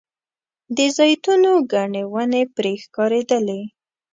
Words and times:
د 0.75 0.77
زیتونو 0.97 1.51
ګڼې 1.73 2.03
ونې 2.13 2.43
پرې 2.55 2.73
ښکارېدلې. 2.83 3.61